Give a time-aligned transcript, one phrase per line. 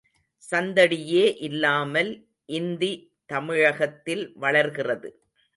[0.43, 2.11] சந்தடியே இல்லாமல்
[2.49, 2.91] இந்தி
[3.25, 5.09] தமிழகத்தில் வளர்கிறது.